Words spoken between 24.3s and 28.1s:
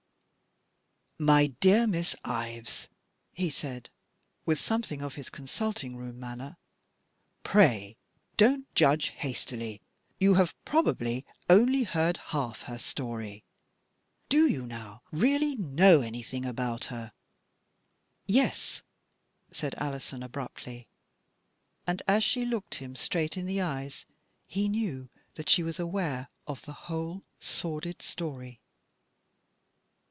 he knew that she was aware of the whole sordid